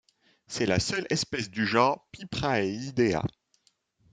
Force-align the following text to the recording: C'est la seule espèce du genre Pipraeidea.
C'est 0.47 0.65
la 0.65 0.79
seule 0.79 1.05
espèce 1.11 1.51
du 1.51 1.67
genre 1.67 2.07
Pipraeidea. 2.11 3.21